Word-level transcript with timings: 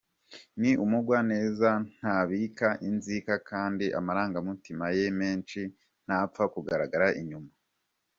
Ni 0.61 0.71
umugwaneza, 0.83 1.69
ntabika 1.97 2.67
inzika 2.89 3.33
kandi 3.49 3.85
amarangamutima 3.99 4.85
ye 4.97 5.05
menshi 5.19 5.61
ntapfa 6.05 6.43
kugaragara 6.53 7.07
inyuma. 7.21 7.51